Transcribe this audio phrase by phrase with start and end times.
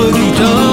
[0.00, 0.69] 和你走。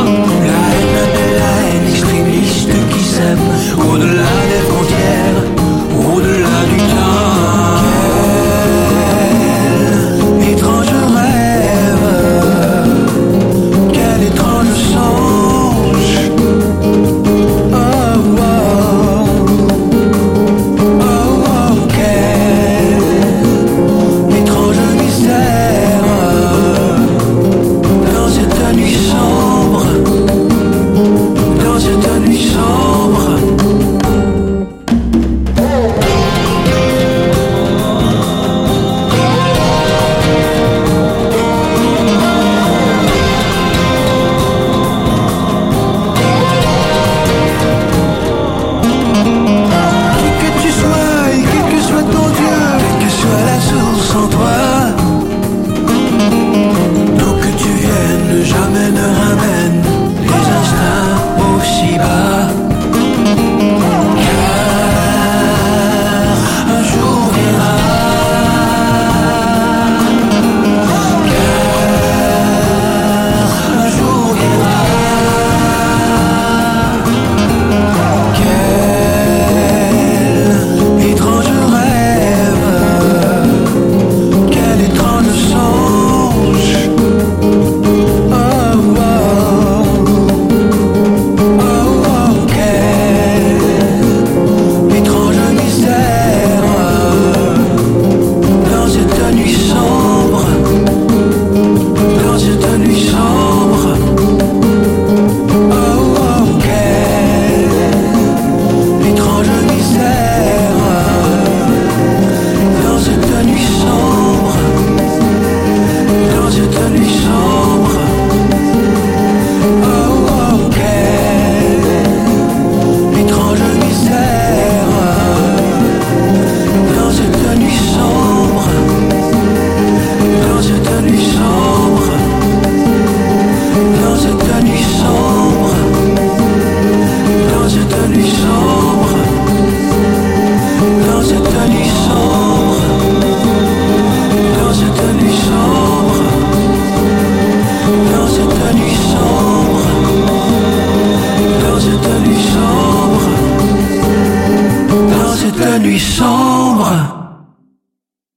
[155.87, 157.26] Nuit sombre,